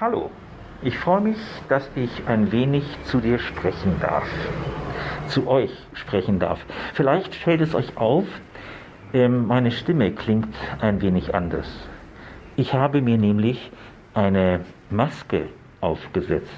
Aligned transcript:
Hallo, 0.00 0.28
ich 0.82 0.98
freue 0.98 1.20
mich, 1.20 1.38
dass 1.68 1.88
ich 1.94 2.26
ein 2.26 2.50
wenig 2.50 2.82
zu 3.04 3.20
dir 3.20 3.38
sprechen 3.38 3.94
darf. 4.00 4.28
Zu 5.28 5.46
euch 5.46 5.70
sprechen 5.92 6.40
darf. 6.40 6.58
Vielleicht 6.94 7.32
fällt 7.32 7.60
es 7.60 7.76
euch 7.76 7.96
auf, 7.96 8.24
ähm, 9.12 9.46
meine 9.46 9.70
Stimme 9.70 10.10
klingt 10.10 10.52
ein 10.80 11.00
wenig 11.00 11.32
anders. 11.32 11.68
Ich 12.56 12.74
habe 12.74 13.02
mir 13.02 13.18
nämlich 13.18 13.70
eine 14.14 14.62
Maske 14.90 15.46
aufgesetzt. 15.80 16.50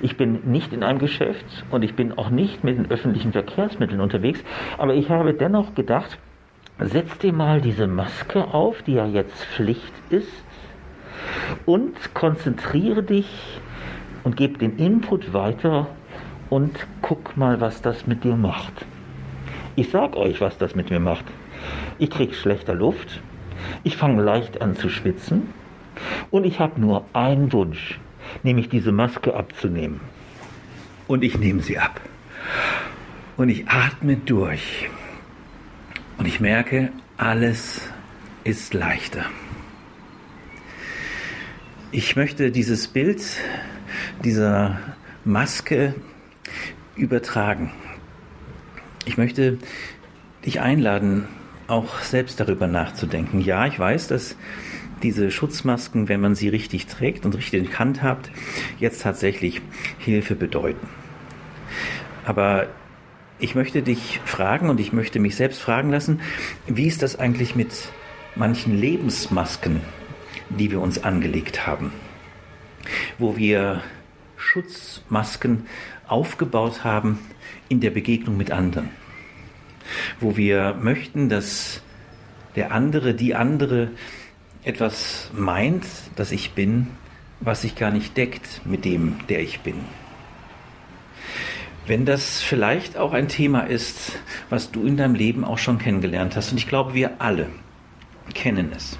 Ich 0.00 0.16
bin 0.16 0.50
nicht 0.50 0.72
in 0.72 0.82
einem 0.82 1.00
Geschäft 1.00 1.66
und 1.70 1.84
ich 1.84 1.96
bin 1.96 2.16
auch 2.16 2.30
nicht 2.30 2.64
mit 2.64 2.78
den 2.78 2.90
öffentlichen 2.90 3.32
Verkehrsmitteln 3.32 4.00
unterwegs, 4.00 4.42
aber 4.78 4.94
ich 4.94 5.10
habe 5.10 5.34
dennoch 5.34 5.74
gedacht, 5.74 6.18
setz 6.78 7.18
dir 7.18 7.34
mal 7.34 7.60
diese 7.60 7.86
Maske 7.86 8.54
auf, 8.54 8.80
die 8.84 8.94
ja 8.94 9.04
jetzt 9.04 9.44
Pflicht 9.44 9.92
ist, 10.08 10.47
und 11.66 12.14
konzentriere 12.14 13.02
dich 13.02 13.28
und 14.24 14.36
gib 14.36 14.58
den 14.58 14.76
Input 14.78 15.32
weiter 15.32 15.86
und 16.50 16.86
guck 17.02 17.36
mal, 17.36 17.60
was 17.60 17.82
das 17.82 18.06
mit 18.06 18.24
dir 18.24 18.36
macht. 18.36 18.72
Ich 19.76 19.90
sag 19.90 20.16
euch, 20.16 20.40
was 20.40 20.58
das 20.58 20.74
mit 20.74 20.90
mir 20.90 21.00
macht. 21.00 21.24
Ich 21.98 22.10
krieg 22.10 22.34
schlechter 22.34 22.74
Luft, 22.74 23.20
ich 23.84 23.96
fange 23.96 24.22
leicht 24.22 24.60
an 24.62 24.76
zu 24.76 24.88
schwitzen 24.88 25.52
und 26.30 26.44
ich 26.44 26.60
habe 26.60 26.80
nur 26.80 27.04
einen 27.12 27.52
Wunsch 27.52 27.98
nämlich 28.42 28.68
diese 28.68 28.92
Maske 28.92 29.34
abzunehmen. 29.34 30.00
Und 31.06 31.24
ich 31.24 31.38
nehme 31.38 31.62
sie 31.62 31.78
ab. 31.78 32.00
Und 33.36 33.48
ich 33.48 33.68
atme 33.68 34.16
durch. 34.16 34.88
Und 36.18 36.26
ich 36.26 36.40
merke, 36.40 36.90
alles 37.16 37.88
ist 38.44 38.74
leichter. 38.74 39.24
Ich 41.90 42.16
möchte 42.16 42.50
dieses 42.50 42.86
Bild 42.86 43.22
dieser 44.22 44.78
Maske 45.24 45.94
übertragen. 46.96 47.72
Ich 49.06 49.16
möchte 49.16 49.56
dich 50.44 50.60
einladen, 50.60 51.28
auch 51.66 52.00
selbst 52.00 52.40
darüber 52.40 52.66
nachzudenken. 52.66 53.40
Ja, 53.40 53.66
ich 53.66 53.78
weiß, 53.78 54.06
dass 54.08 54.36
diese 55.02 55.30
Schutzmasken, 55.30 56.10
wenn 56.10 56.20
man 56.20 56.34
sie 56.34 56.50
richtig 56.50 56.88
trägt 56.88 57.24
und 57.24 57.34
richtig 57.34 57.78
handhabt, 57.78 58.30
jetzt 58.78 59.02
tatsächlich 59.02 59.62
Hilfe 59.98 60.34
bedeuten. 60.34 60.88
Aber 62.26 62.66
ich 63.38 63.54
möchte 63.54 63.80
dich 63.80 64.20
fragen 64.26 64.68
und 64.68 64.78
ich 64.78 64.92
möchte 64.92 65.20
mich 65.20 65.36
selbst 65.36 65.62
fragen 65.62 65.90
lassen, 65.90 66.20
wie 66.66 66.86
ist 66.86 67.02
das 67.02 67.18
eigentlich 67.18 67.56
mit 67.56 67.72
manchen 68.34 68.78
Lebensmasken, 68.78 69.80
die 70.50 70.70
wir 70.70 70.80
uns 70.80 71.02
angelegt 71.02 71.66
haben, 71.66 71.92
wo 73.18 73.36
wir 73.36 73.82
Schutzmasken 74.36 75.66
aufgebaut 76.06 76.84
haben 76.84 77.18
in 77.68 77.80
der 77.80 77.90
Begegnung 77.90 78.36
mit 78.36 78.50
anderen, 78.50 78.90
wo 80.20 80.36
wir 80.36 80.74
möchten, 80.80 81.28
dass 81.28 81.82
der 82.56 82.72
andere, 82.72 83.14
die 83.14 83.34
andere 83.34 83.90
etwas 84.64 85.30
meint, 85.34 85.84
dass 86.16 86.32
ich 86.32 86.52
bin, 86.52 86.88
was 87.40 87.62
sich 87.62 87.76
gar 87.76 87.90
nicht 87.90 88.16
deckt 88.16 88.62
mit 88.64 88.84
dem, 88.84 89.16
der 89.28 89.40
ich 89.40 89.60
bin. 89.60 89.76
Wenn 91.86 92.04
das 92.04 92.42
vielleicht 92.42 92.98
auch 92.98 93.12
ein 93.12 93.28
Thema 93.28 93.60
ist, 93.60 94.18
was 94.50 94.70
du 94.70 94.84
in 94.84 94.96
deinem 94.96 95.14
Leben 95.14 95.44
auch 95.44 95.56
schon 95.56 95.78
kennengelernt 95.78 96.36
hast, 96.36 96.52
und 96.52 96.58
ich 96.58 96.68
glaube, 96.68 96.94
wir 96.94 97.20
alle 97.20 97.48
kennen 98.34 98.72
es. 98.76 98.98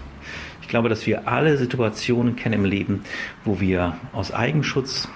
Ich 0.68 0.70
glaube, 0.70 0.90
dass 0.90 1.06
wir 1.06 1.26
alle 1.26 1.56
Situationen 1.56 2.36
kennen 2.36 2.56
im 2.56 2.64
Leben, 2.66 3.00
wo 3.46 3.58
wir 3.58 3.96
aus 4.12 4.34
Eigenschutz 4.34 5.08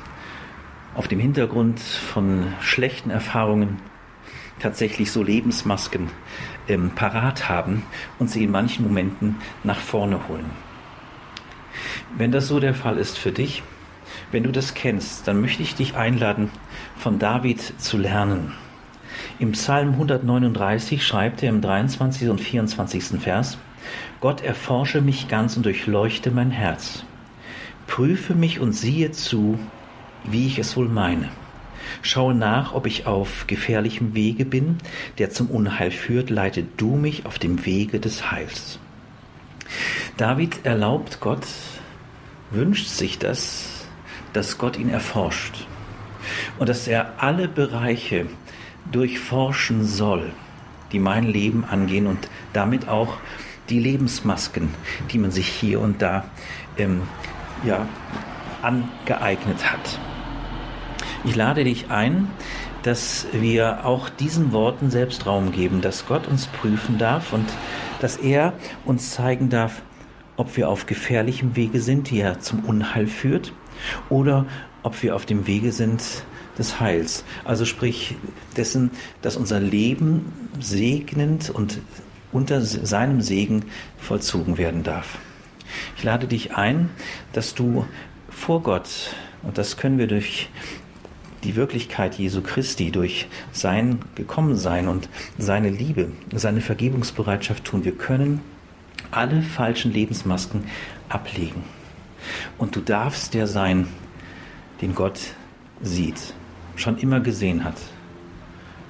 auf 0.95 1.09
dem 1.09 1.21
Hintergrund 1.21 1.79
von 1.79 2.55
schlechten 2.63 3.11
Erfahrungen 3.11 3.77
tatsächlich 4.61 5.13
so 5.13 5.23
Lebensmasken 5.23 6.09
ähm, 6.69 6.93
parat 6.95 7.51
haben 7.51 7.83
und 8.19 8.31
sie 8.31 8.45
in 8.45 8.51
manchen 8.51 8.87
Momenten 8.87 9.37
nach 9.63 9.79
vorne 9.79 10.27
holen. 10.27 10.47
Wenn 12.17 12.33
das 12.33 12.49
so 12.49 12.59
der 12.59 12.73
Fall 12.73 12.97
ist 12.97 13.19
für 13.19 13.31
dich, 13.31 13.63
wenn 14.31 14.45
du 14.45 14.53
das 14.53 14.73
kennst, 14.73 15.29
dann 15.29 15.43
möchte 15.43 15.63
ich 15.63 15.75
dich 15.75 15.97
einladen, 15.97 16.49
von 16.97 17.19
David 17.19 17.61
zu 17.79 17.99
lernen. 17.99 18.55
Im 19.39 19.53
Psalm 19.53 19.91
139 19.91 21.07
schreibt 21.07 21.43
er 21.43 21.51
im 21.51 21.61
23. 21.61 22.31
und 22.31 22.41
24. 22.41 23.21
Vers, 23.21 23.59
Gott 24.21 24.43
erforsche 24.43 25.01
mich 25.01 25.29
ganz 25.29 25.57
und 25.57 25.65
durchleuchte 25.65 26.31
mein 26.31 26.51
Herz. 26.51 27.05
Prüfe 27.87 28.35
mich 28.35 28.61
und 28.61 28.73
siehe 28.73 29.11
zu, 29.13 29.59
wie 30.25 30.47
ich 30.47 30.59
es 30.59 30.77
wohl 30.77 30.89
meine. 30.89 31.29
Schaue 32.01 32.35
nach, 32.35 32.73
ob 32.73 32.87
ich 32.87 33.07
auf 33.07 33.47
gefährlichem 33.47 34.15
Wege 34.15 34.45
bin, 34.45 34.79
der 35.19 35.31
zum 35.31 35.49
Unheil 35.49 35.91
führt, 35.91 36.31
leite 36.31 36.65
du 36.77 36.97
mich 36.97 37.27
auf 37.27 37.39
dem 37.39 37.67
Wege 37.67 38.01
des 38.01 38.31
Heils. 38.31 38.79
David 40.17 40.65
erlaubt 40.65 41.21
Gott, 41.21 41.47
wünscht 42.51 42.89
sich 42.89 43.19
das, 43.19 43.87
dass 44.33 44.59
Gott 44.59 44.79
ihn 44.79 44.91
erforscht 44.91 45.67
und 46.59 46.69
dass 46.69 46.87
er 46.87 47.15
alle 47.19 47.49
Bereiche 47.49 48.27
durchforschen 48.91 49.85
soll, 49.85 50.33
die 50.93 50.99
mein 50.99 51.25
Leben 51.25 51.65
angehen 51.65 52.07
und 52.07 52.29
damit 52.53 52.89
auch 52.89 53.17
die 53.69 53.79
Lebensmasken, 53.79 54.75
die 55.11 55.19
man 55.19 55.31
sich 55.31 55.49
hier 55.49 55.81
und 55.81 56.03
da 56.03 56.25
ähm, 56.77 57.03
ja, 57.65 57.87
angeeignet 58.63 59.71
hat. 59.71 59.99
Ich 61.25 61.37
lade 61.37 61.65
dich 61.65 61.91
ein, 61.91 62.29
dass 62.83 63.27
wir 63.33 63.87
auch 63.87 64.09
diesen 64.09 64.53
Worten 64.53 64.91
selbst 64.91 65.27
Raum 65.27 65.53
geben, 65.53 65.81
dass 65.81 66.07
Gott 66.07 66.27
uns 66.27 66.47
prüfen 66.47 66.99
darf 66.99 67.33
und 67.33 67.49
dass 68.01 68.17
er 68.17 68.55
uns 68.85 69.13
zeigen 69.13 69.49
darf, 69.49 69.83
ob 70.37 70.57
wir 70.57 70.69
auf 70.69 70.87
gefährlichem 70.87 71.55
Wege 71.55 71.81
sind, 71.81 72.11
die 72.11 72.21
er 72.21 72.41
zum 72.41 72.65
Unheil 72.65 73.07
führt, 73.07 73.53
oder 74.09 74.47
ob 74.83 75.03
wir 75.03 75.15
auf 75.15 75.27
dem 75.27 75.47
Wege 75.47 75.73
sind 75.73 76.03
des 76.59 76.81
Heils. 76.81 77.25
Also 77.45 77.65
sprich 77.65 78.17
dessen, 78.57 78.91
dass 79.23 79.37
unser 79.37 79.61
Leben 79.61 80.33
segnend 80.61 81.51
und 81.51 81.81
unter 82.33 82.61
seinem 82.61 83.21
Segen 83.21 83.65
vollzogen 83.99 84.59
werden 84.59 84.83
darf. 84.83 85.19
Ich 85.97 86.03
lade 86.03 86.27
dich 86.27 86.55
ein, 86.55 86.91
dass 87.33 87.55
du 87.55 87.87
vor 88.29 88.63
Gott, 88.63 89.15
und 89.43 89.59
das 89.59 89.77
können 89.77 89.99
wir 89.99 90.07
durch 90.07 90.49
die 91.45 91.57
Wirklichkeit 91.57 92.15
Jesu 92.15 92.41
Christi 92.41 92.91
durch 92.91 93.27
sein 93.53 93.99
Gekommensein 94.15 94.89
und 94.89 95.09
seine 95.39 95.71
Liebe, 95.71 96.13
seine 96.35 96.61
Vergebungsbereitschaft 96.61 97.65
tun. 97.65 97.85
Wir 97.85 97.97
können 97.97 98.41
alle 99.11 99.43
falschen 99.43 99.93
Lebensmasken 99.93 100.65
ablegen. 101.09 101.65
Und 102.59 102.77
du 102.77 102.81
darfst 102.81 103.35
der 103.35 103.47
sein, 103.47 103.89
den 104.81 104.95
Gott 104.95 105.21
sieht, 105.83 106.35
schon 106.77 106.99
immer 106.99 107.21
gesehen 107.21 107.65
hat. 107.65 107.77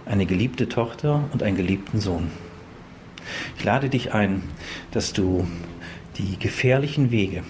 Eine 0.05 0.27
geliebte 0.27 0.69
Tochter 0.69 1.25
und 1.33 1.43
einen 1.43 1.57
geliebten 1.57 2.01
Sohn. 2.01 2.31
Ich 3.57 3.65
lade 3.65 3.89
dich 3.89 4.13
ein, 4.13 4.43
dass 4.91 5.13
du 5.13 5.47
die 6.19 6.39
gefährlichen 6.39 7.11
Wege, 7.11 7.43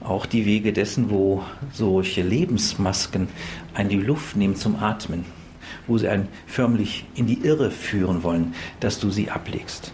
auch 0.00 0.26
die 0.26 0.46
Wege 0.46 0.72
dessen, 0.72 1.10
wo 1.10 1.42
solche 1.72 2.22
Lebensmasken 2.22 3.28
einen 3.74 3.88
die 3.88 3.96
Luft 3.96 4.36
nehmen 4.36 4.56
zum 4.56 4.76
Atmen, 4.76 5.24
wo 5.86 5.98
sie 5.98 6.08
einen 6.08 6.28
förmlich 6.46 7.04
in 7.14 7.26
die 7.26 7.40
Irre 7.42 7.70
führen 7.70 8.22
wollen, 8.22 8.54
dass 8.80 9.00
du 9.00 9.10
sie 9.10 9.30
ablegst. 9.30 9.92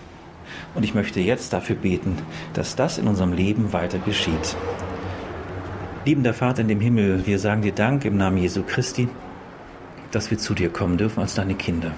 Und 0.75 0.85
ich 0.85 0.95
möchte 0.95 1.21
jetzt 1.21 1.53
dafür 1.53 1.77
beten, 1.77 2.19
dass 2.55 2.77
das 2.77 2.99
in 2.99 3.07
unserem 3.07 3.33
Leben 3.33 3.73
weiter 3.73 3.99
geschieht. 3.99 4.57
Liebender 6.05 6.35
Vater 6.35 6.63
in 6.63 6.69
dem 6.69 6.81
Himmel, 6.81 7.27
wir 7.27 7.39
sagen 7.39 7.63
dir 7.63 7.73
Dank 7.73 8.05
im 8.05 8.17
Namen 8.17 8.39
Jesu 8.39 8.63
Christi, 8.63 9.09
dass 10.11 10.31
wir 10.31 10.39
zu 10.39 10.55
dir 10.55 10.71
kommen 10.71 10.99
dürfen 10.99 11.21
als 11.21 11.35
deine 11.35 11.55
Kinder. 11.55 11.93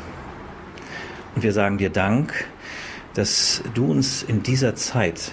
Und 1.34 1.42
wir 1.42 1.52
sagen 1.52 1.78
dir 1.78 1.90
Dank, 1.90 2.46
dass 3.14 3.62
du 3.74 3.90
uns 3.90 4.22
in 4.22 4.42
dieser 4.42 4.74
Zeit 4.74 5.32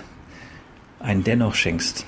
ein 0.99 1.23
Dennoch 1.23 1.55
schenkst, 1.55 2.05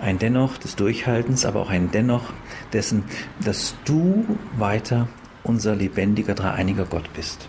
ein 0.00 0.18
Dennoch 0.18 0.58
des 0.58 0.76
Durchhaltens, 0.76 1.44
aber 1.44 1.60
auch 1.60 1.70
ein 1.70 1.90
Dennoch 1.90 2.32
dessen, 2.72 3.04
dass 3.42 3.74
du 3.84 4.24
weiter 4.56 5.08
unser 5.42 5.76
lebendiger, 5.76 6.34
dreieiniger 6.34 6.86
Gott 6.86 7.12
bist. 7.14 7.48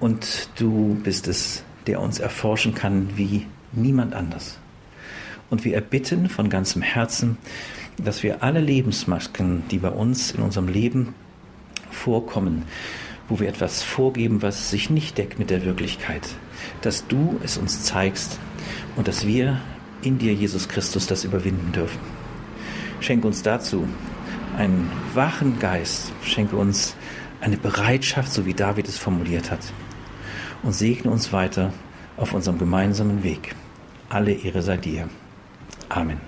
Und 0.00 0.48
du 0.56 0.98
bist 1.02 1.28
es, 1.28 1.62
der 1.86 2.00
uns 2.00 2.18
erforschen 2.18 2.74
kann 2.74 3.10
wie 3.16 3.46
niemand 3.72 4.14
anders. 4.14 4.58
Und 5.50 5.64
wir 5.64 5.74
erbitten 5.74 6.28
von 6.28 6.50
ganzem 6.50 6.82
Herzen, 6.82 7.38
dass 7.96 8.22
wir 8.22 8.42
alle 8.42 8.60
Lebensmasken, 8.60 9.64
die 9.70 9.78
bei 9.78 9.90
uns 9.90 10.30
in 10.30 10.42
unserem 10.42 10.68
Leben 10.68 11.14
vorkommen, 11.90 12.64
wo 13.28 13.40
wir 13.40 13.48
etwas 13.48 13.82
vorgeben, 13.82 14.42
was 14.42 14.70
sich 14.70 14.90
nicht 14.90 15.18
deckt 15.18 15.38
mit 15.38 15.50
der 15.50 15.64
Wirklichkeit, 15.64 16.26
dass 16.82 17.06
du 17.06 17.38
es 17.42 17.58
uns 17.58 17.82
zeigst 17.84 18.38
und 18.96 19.08
dass 19.08 19.26
wir 19.26 19.60
in 20.02 20.18
dir, 20.18 20.32
Jesus 20.32 20.68
Christus, 20.68 21.06
das 21.06 21.24
überwinden 21.24 21.72
dürfen. 21.72 21.98
Schenke 23.00 23.26
uns 23.26 23.42
dazu 23.42 23.86
einen 24.56 24.90
wachen 25.14 25.58
Geist, 25.58 26.12
schenke 26.24 26.56
uns 26.56 26.96
eine 27.40 27.56
Bereitschaft, 27.56 28.32
so 28.32 28.46
wie 28.46 28.54
David 28.54 28.88
es 28.88 28.98
formuliert 28.98 29.50
hat, 29.50 29.60
und 30.62 30.72
segne 30.72 31.10
uns 31.10 31.32
weiter 31.32 31.72
auf 32.16 32.32
unserem 32.34 32.58
gemeinsamen 32.58 33.22
Weg. 33.22 33.54
Alle 34.08 34.32
Ehre 34.32 34.62
sei 34.62 34.76
dir. 34.76 35.08
Amen. 35.88 36.27